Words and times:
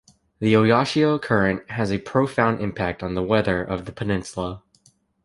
The 0.39 0.53
Oyashio 0.55 1.21
Current 1.21 1.69
has 1.69 1.91
a 1.91 1.99
profound 1.99 2.59
impact 2.59 3.03
on 3.03 3.13
the 3.13 3.21
weather 3.21 3.63
of 3.63 3.85
the 3.85 3.91
peninsula. 3.91 4.63